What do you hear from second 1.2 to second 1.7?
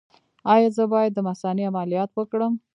مثانې